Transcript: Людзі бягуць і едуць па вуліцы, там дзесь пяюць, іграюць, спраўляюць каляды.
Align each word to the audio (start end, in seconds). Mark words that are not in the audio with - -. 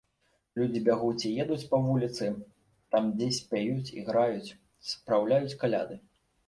Людзі 0.59 0.79
бягуць 0.87 1.25
і 1.29 1.33
едуць 1.43 1.67
па 1.73 1.77
вуліцы, 1.89 2.31
там 2.97 3.03
дзесь 3.21 3.43
пяюць, 3.53 3.87
іграюць, 4.01 4.55
спраўляюць 4.95 5.57
каляды. 5.65 6.03